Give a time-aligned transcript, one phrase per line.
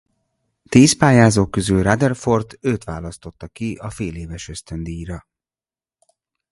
[0.63, 5.27] A tíz pályázó közül Rutherford őt választotta ki a féléves ösztöndíjra.